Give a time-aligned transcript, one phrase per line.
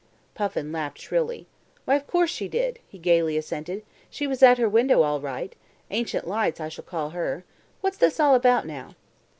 [0.33, 1.45] Puffin laughed shrilly.
[1.85, 3.83] "Why, of course she did," he gaily assented.
[4.09, 5.55] "She was at her window all right.
[5.91, 7.43] Ancient Lights, I shall call her.
[7.81, 8.95] What's this all about now?"